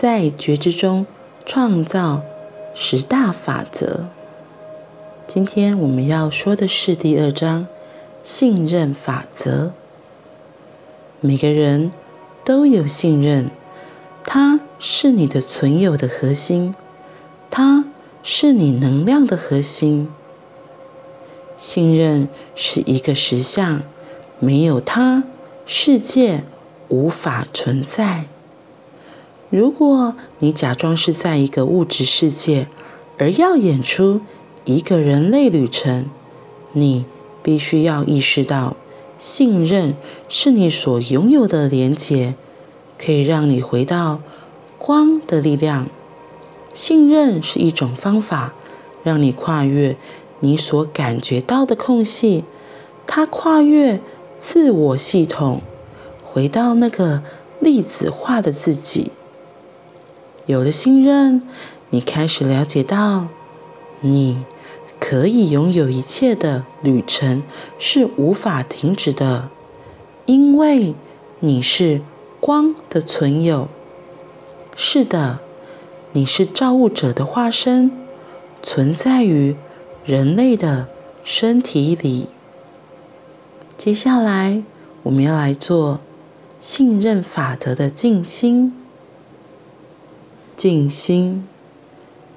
[0.00, 1.06] 在觉知中
[1.44, 2.22] 创造
[2.72, 4.06] 十大法则。
[5.26, 7.66] 今天我们要说的是第二章
[8.22, 9.72] 信任法则。
[11.20, 11.90] 每个人
[12.44, 13.50] 都有信任，
[14.24, 16.76] 它是你的存有的核心，
[17.50, 17.84] 它
[18.22, 20.08] 是你能量的核心。
[21.56, 23.82] 信任是一个实相，
[24.38, 25.24] 没有它，
[25.66, 26.44] 世界
[26.86, 28.26] 无法存在。
[29.50, 32.66] 如果你假装是在一个物质世界，
[33.16, 34.20] 而要演出
[34.66, 36.10] 一个人类旅程，
[36.72, 37.06] 你
[37.42, 38.76] 必须要意识到，
[39.18, 39.96] 信任
[40.28, 42.34] 是你所拥有的连结，
[42.98, 44.20] 可以让你回到
[44.76, 45.88] 光的力量。
[46.74, 48.52] 信任是一种方法，
[49.02, 49.96] 让你跨越
[50.40, 52.44] 你所感觉到的空隙，
[53.06, 53.98] 它跨越
[54.38, 55.62] 自我系统，
[56.22, 57.22] 回到那个
[57.60, 59.10] 粒子化的自己。
[60.48, 61.42] 有了信任，
[61.90, 63.26] 你开始了解到，
[64.00, 64.44] 你
[64.98, 67.42] 可以拥有一切的旅程
[67.78, 69.50] 是无法停止的，
[70.24, 70.94] 因为
[71.40, 72.00] 你是
[72.40, 73.68] 光的存有。
[74.74, 75.40] 是的，
[76.12, 77.90] 你是造物者的化身，
[78.62, 79.54] 存在于
[80.06, 80.88] 人类的
[81.24, 82.28] 身体里。
[83.76, 84.62] 接下来，
[85.02, 86.00] 我们要来做
[86.58, 88.72] 信任法则的静心。
[90.58, 91.46] 静心，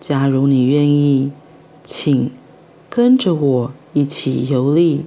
[0.00, 1.30] 假如你愿意，
[1.84, 2.30] 请
[2.88, 5.02] 跟着我一起游历，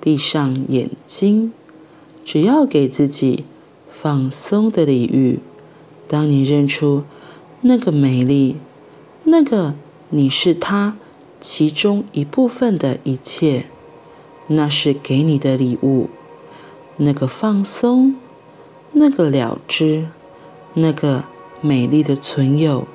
[0.00, 1.52] 闭上眼睛，
[2.24, 3.44] 只要给自己
[3.92, 5.40] 放松的礼遇。
[6.08, 7.04] 当你认出
[7.60, 8.56] 那个美丽，
[9.24, 9.74] 那个
[10.08, 10.96] 你是它
[11.38, 13.66] 其中一部分的一切，
[14.46, 16.08] 那是给你的礼物。
[16.96, 18.16] 那个放松，
[18.92, 20.06] 那个了知，
[20.72, 21.24] 那个。
[21.60, 22.86] 美丽的存有，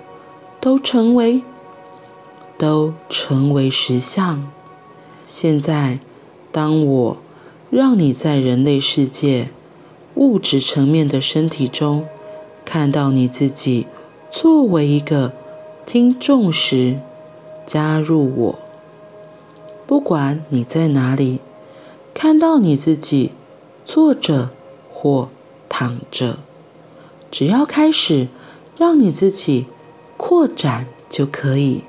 [0.62, 1.42] 都成为，
[2.58, 4.50] 都成为实相。
[5.26, 6.00] 现在，
[6.52, 7.18] 当我
[7.70, 9.50] 让你在人类世界
[10.16, 12.06] 物质层面的身体中
[12.64, 13.86] 看到你自己
[14.32, 15.34] 作为一个
[15.86, 17.00] 听众时，
[17.66, 18.60] 加入我。
[19.86, 21.42] 不管你在哪里，
[22.14, 23.32] 看到你自己
[23.84, 24.52] 坐着
[24.90, 25.28] 或
[25.68, 26.38] 躺着，
[27.30, 28.30] 只要开始。
[28.78, 29.66] 让你自己
[30.18, 31.84] 扩展就可以，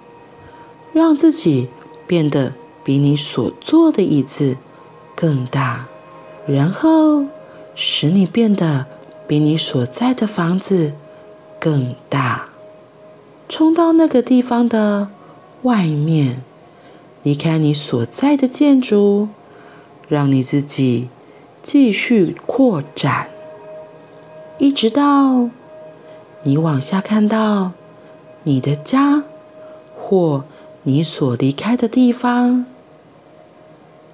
[0.92, 1.68] 让自己
[2.06, 2.52] 变得
[2.84, 4.56] 比你所坐的椅子
[5.14, 5.86] 更大，
[6.46, 7.24] 然后
[7.74, 8.86] 使你变得
[9.26, 10.92] 比你所在的房子
[11.58, 12.48] 更大。
[13.48, 15.08] 冲到那个地方的
[15.62, 16.42] 外面，
[17.22, 19.28] 离开你所在的建筑，
[20.08, 21.08] 让你自己
[21.62, 23.30] 继续扩展，
[24.58, 25.48] 一直到。
[26.44, 27.72] 你往下看到
[28.44, 29.24] 你的家，
[29.96, 30.44] 或
[30.82, 32.66] 你所离开的地方，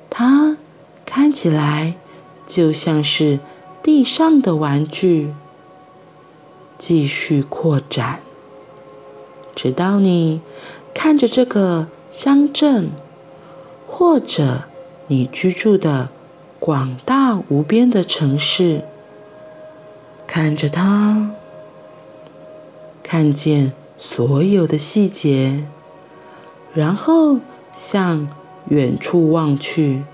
[0.09, 0.57] 它
[1.05, 1.95] 看起来
[2.47, 3.41] 就像是
[3.83, 5.35] 地上的玩具。
[6.79, 8.21] 继续扩展，
[9.55, 10.41] 直到你
[10.95, 12.91] 看着这个乡镇，
[13.87, 14.63] 或者
[15.09, 16.09] 你居住的
[16.59, 18.85] 广大无边的城市，
[20.27, 21.33] 看着它。
[23.13, 25.65] 看见所有的细节，
[26.73, 27.41] 然后
[27.73, 28.29] 向
[28.69, 30.05] 远处望去，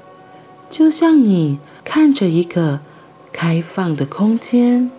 [0.71, 2.81] 就像你看着一个
[3.31, 4.91] 开放的空间，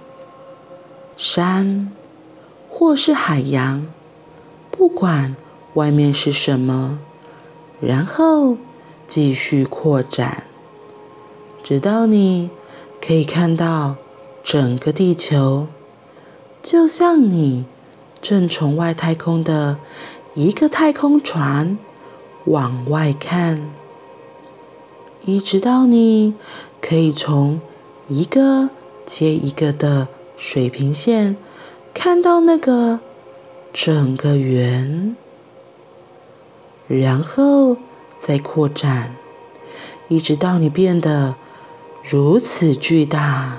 [1.17, 1.91] 山
[2.69, 3.87] 或是海洋，
[4.69, 5.35] 不管
[5.73, 6.99] 外面是什么，
[7.81, 8.57] 然后
[9.07, 10.43] 继续扩展，
[11.63, 12.51] 直到你
[13.01, 13.95] 可以看到
[14.43, 15.65] 整个地球，
[16.61, 17.65] 就像你。
[18.21, 19.77] 正从外太空的
[20.33, 21.77] 一个太空船
[22.45, 23.69] 往外看，
[25.23, 26.33] 一直到你
[26.81, 27.61] 可以从
[28.07, 28.69] 一个
[29.05, 31.37] 接一个的水平线
[31.93, 32.99] 看到那个
[33.71, 35.15] 整个圆，
[36.87, 37.77] 然后
[38.19, 39.15] 再扩展，
[40.07, 41.35] 一直到你变得
[42.03, 43.57] 如此巨大，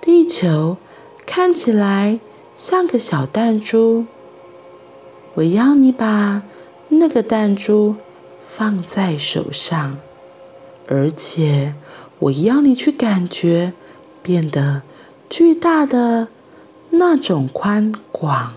[0.00, 0.76] 地球
[1.24, 2.20] 看起来。
[2.62, 4.06] 像个小弹珠，
[5.34, 6.44] 我要你把
[6.90, 7.96] 那个弹珠
[8.40, 9.98] 放在手上，
[10.86, 11.74] 而且
[12.20, 13.72] 我要你去感觉
[14.22, 14.82] 变得
[15.28, 16.28] 巨大的
[16.90, 18.52] 那种宽广，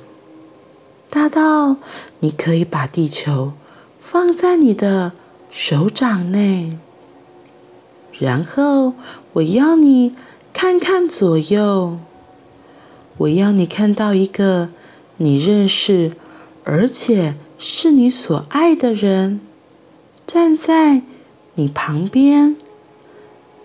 [1.09, 1.77] 大到
[2.19, 3.53] 你可以把地球
[3.99, 5.13] 放在你的
[5.49, 6.77] 手掌内。
[8.19, 8.93] 然后
[9.33, 10.15] 我要你
[10.53, 11.97] 看看左右。
[13.17, 14.69] 我要你看到一个
[15.17, 16.11] 你认识，
[16.65, 19.39] 而且是你所爱的人，
[20.27, 21.01] 站在
[21.53, 22.57] 你旁边，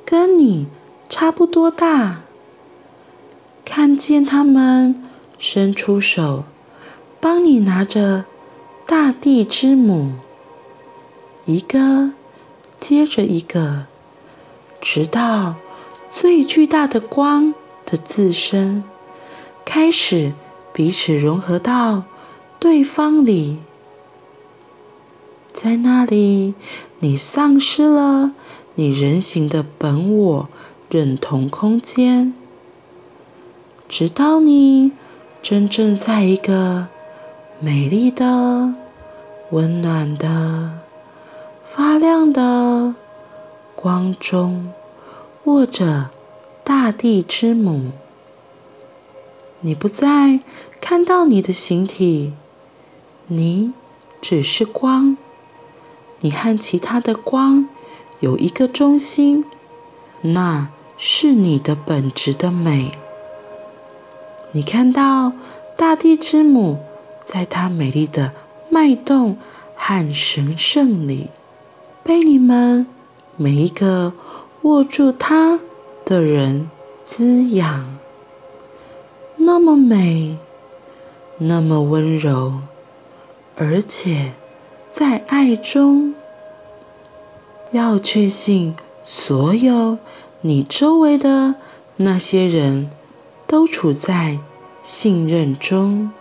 [0.04, 0.68] 跟你
[1.08, 2.20] 差不多大。
[3.64, 5.02] 看见他们
[5.38, 6.44] 伸出手，
[7.20, 8.24] 帮你拿着
[8.86, 10.12] 大地之母，
[11.44, 12.12] 一个
[12.78, 13.86] 接着一个，
[14.80, 15.56] 直到
[16.10, 17.52] 最巨大的光
[17.84, 18.84] 的自身。
[19.72, 20.32] 开始
[20.72, 22.02] 彼此融合到
[22.58, 23.58] 对方里，
[25.52, 26.54] 在那里，
[26.98, 28.32] 你丧失了
[28.74, 30.48] 你人形的本我
[30.90, 32.34] 认同空间，
[33.88, 34.90] 直到你
[35.40, 36.88] 真正在一个
[37.60, 38.74] 美丽的、
[39.52, 40.80] 温暖的、
[41.64, 42.96] 发亮的
[43.76, 44.72] 光中，
[45.44, 46.10] 握着
[46.64, 47.92] 大地之母。
[49.62, 50.40] 你不再
[50.80, 52.32] 看到你的形体，
[53.26, 53.72] 你
[54.20, 55.18] 只是光。
[56.20, 57.68] 你和其他的光
[58.20, 59.44] 有一个中心，
[60.22, 62.92] 那是你的本质的美。
[64.52, 65.32] 你看到
[65.76, 66.78] 大地之母
[67.24, 68.32] 在她美丽的
[68.70, 69.36] 脉动
[69.74, 71.28] 和神圣里，
[72.02, 72.86] 被你们
[73.36, 74.12] 每一个
[74.62, 75.60] 握住它
[76.04, 76.70] 的人
[77.04, 77.98] 滋养。
[79.52, 80.36] 那么美，
[81.38, 82.60] 那么温柔，
[83.56, 84.30] 而且
[84.88, 86.14] 在爱中，
[87.72, 89.98] 要确信所有
[90.42, 91.56] 你周围的
[91.96, 92.92] 那些人
[93.48, 94.38] 都处在
[94.84, 96.12] 信任中，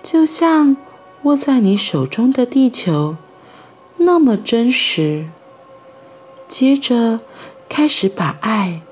[0.00, 0.76] 就像
[1.24, 3.16] 握在你手中的地球
[3.96, 5.26] 那么真实。
[6.46, 7.18] 接着，
[7.68, 8.82] 开始把爱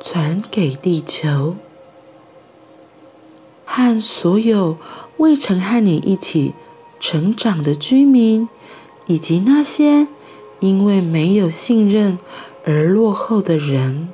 [0.00, 1.56] 传给地球。
[3.72, 4.76] 和所有
[5.18, 6.54] 未曾和你一起
[6.98, 8.48] 成长的居民，
[9.06, 10.08] 以及那些
[10.58, 12.18] 因为没有信任
[12.64, 14.08] 而落后的人，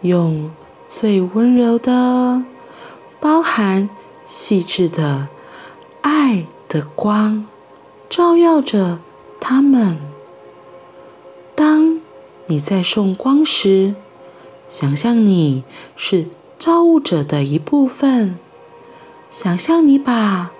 [0.00, 0.50] 用
[0.88, 2.42] 最温柔的、
[3.20, 3.88] 包含
[4.26, 5.28] 细致的
[6.02, 7.46] 爱的光
[8.10, 8.98] 照耀着
[9.40, 9.96] 他们。
[11.54, 12.00] 当
[12.46, 13.94] 你在送光时，
[14.66, 15.62] 想象你
[15.94, 16.26] 是。
[16.58, 18.36] 造物者的一部分，
[19.30, 20.50] 想象你把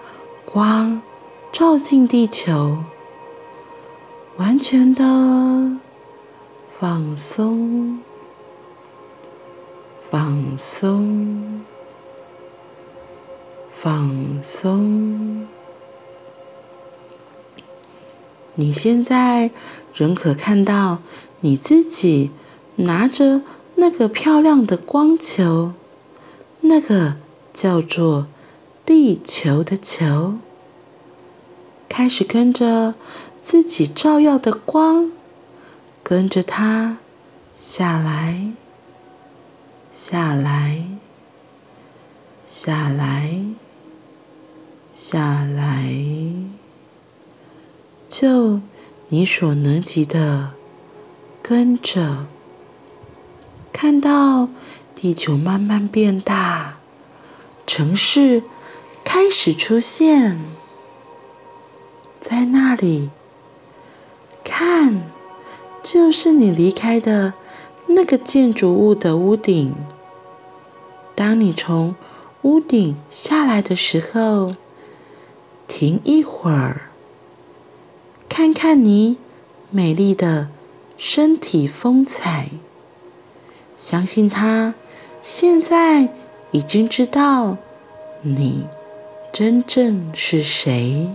[0.45, 1.03] 光
[1.53, 2.79] 照进地球，
[4.37, 5.03] 完全的
[6.79, 7.99] 放松，
[10.09, 11.65] 放松，
[13.69, 15.49] 放松。
[18.55, 19.51] 你现在
[19.93, 20.99] 仍可看到
[21.41, 22.31] 你自己
[22.77, 23.43] 拿着
[23.75, 25.73] 那个漂亮的光球。
[26.69, 27.17] 那个
[27.55, 28.27] 叫做
[28.85, 30.35] 地球的球，
[31.89, 32.95] 开始跟着
[33.41, 35.11] 自己照耀的光，
[36.03, 36.99] 跟着它
[37.57, 38.53] 下来，
[39.91, 40.85] 下来，
[42.45, 43.45] 下来，
[44.93, 45.91] 下来，
[48.11, 48.61] 就
[49.09, 50.53] 你所能及的
[51.41, 52.27] 跟着，
[53.73, 54.51] 看到。
[55.01, 56.79] 地球慢慢变大，
[57.69, 58.43] 城市
[59.05, 60.41] 开始出现，
[62.19, 63.11] 在那里，
[64.43, 65.03] 看，
[65.85, 67.35] 就是你离开的
[67.87, 69.73] 那个建筑物的屋顶。
[71.15, 71.95] 当你从
[72.43, 74.57] 屋顶下来的时候，
[75.69, 76.91] 停一会儿，
[78.29, 79.17] 看看你
[79.71, 80.49] 美丽的
[80.97, 82.49] 身体风采，
[83.77, 84.75] 相信它。
[85.21, 86.09] 现在
[86.53, 87.57] 已经知道
[88.23, 88.65] 你
[89.33, 91.11] 真正是谁，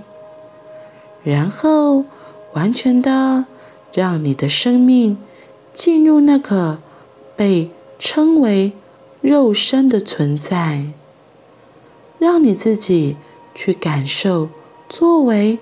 [1.24, 2.04] 然后
[2.54, 3.46] 完全的
[3.94, 5.18] 让你的生命
[5.74, 6.80] 进入那个
[7.36, 8.74] 被称为
[9.22, 10.86] 肉身的存在，
[12.20, 13.16] 让你自己
[13.56, 14.50] 去感受
[14.90, 15.58] 作为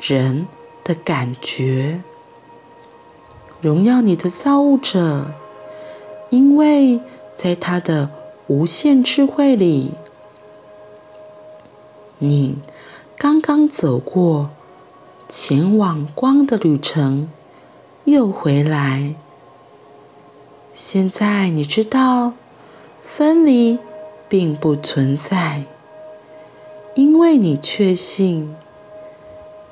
[0.00, 0.46] 人
[0.82, 2.00] 的感觉，
[3.60, 5.30] 荣耀你的造物者，
[6.30, 6.98] 因为。
[7.34, 8.10] 在他的
[8.46, 9.92] 无限智慧里，
[12.18, 12.56] 你
[13.16, 14.50] 刚刚走过
[15.28, 17.28] 前往光的旅程，
[18.04, 19.14] 又回来。
[20.72, 22.32] 现在你知道，
[23.02, 23.78] 分离
[24.28, 25.64] 并不存在，
[26.94, 28.54] 因为你确信，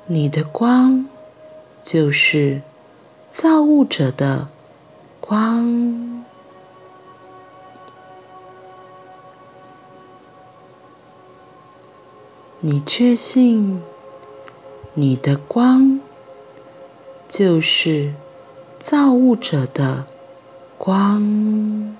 [0.06, 1.06] 你的光
[1.82, 2.62] 就是
[3.32, 4.48] 造物者的
[5.20, 6.09] 光。
[12.62, 13.80] 你确信
[14.92, 15.98] 你的光
[17.26, 18.12] 就是
[18.78, 20.04] 造物者的
[20.76, 21.96] 光。